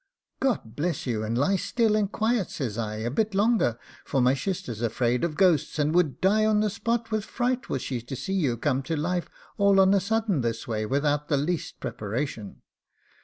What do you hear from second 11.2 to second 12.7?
the least preparation.